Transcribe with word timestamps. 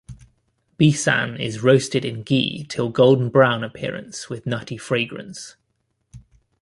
Besan 0.79 1.39
is 1.39 1.61
roasted 1.61 2.03
in 2.03 2.23
ghee 2.23 2.63
till 2.63 2.89
golden 2.89 3.29
brown 3.29 3.63
appearance 3.63 4.29
with 4.31 4.47
nutty 4.47 4.75
fragrance. 4.75 5.57